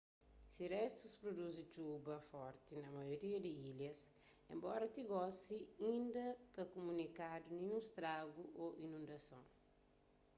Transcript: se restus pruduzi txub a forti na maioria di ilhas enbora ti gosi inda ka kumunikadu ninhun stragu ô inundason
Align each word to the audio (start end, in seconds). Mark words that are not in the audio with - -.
se 0.53 0.63
restus 0.75 1.13
pruduzi 1.21 1.63
txub 1.73 2.03
a 2.19 2.21
forti 2.31 2.73
na 2.83 2.89
maioria 2.99 3.39
di 3.45 3.51
ilhas 3.69 3.99
enbora 4.53 4.85
ti 4.95 5.01
gosi 5.11 5.57
inda 5.93 6.25
ka 6.55 6.63
kumunikadu 6.73 7.47
ninhun 7.53 7.81
stragu 7.89 8.43
ô 8.63 8.65
inundason 8.85 9.43